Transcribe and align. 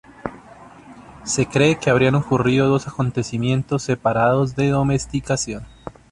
Se 1.25 1.45
cree 1.45 1.77
que 1.77 1.91
habrían 1.91 2.15
ocurrido 2.15 2.67
dos 2.67 2.87
acontecimientos 2.87 3.83
separados 3.83 4.55
de 4.55 4.69
domesticación. 4.69 5.67